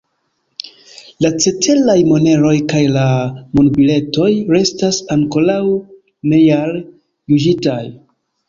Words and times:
La 1.25 1.29
ceteraj 1.45 1.97
moneroj 2.11 2.55
kaj 2.71 2.81
la 2.95 3.03
monbiletoj 3.59 4.31
restas 4.57 5.01
ankoraŭ 5.17 5.61
nealjuĝitaj. 6.33 7.81